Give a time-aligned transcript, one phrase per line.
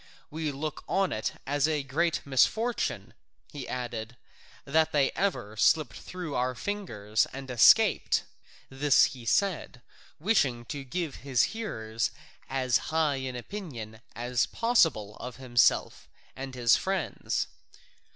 [0.31, 3.13] We look on it as a great misfortune,"
[3.51, 4.17] he added,
[4.65, 8.23] "that they ever slipped through our fingers and escaped."
[8.67, 9.83] (This he said,
[10.19, 12.09] wishing to give his hearers
[12.49, 17.45] as high an opinion as possible of himself and his friends.)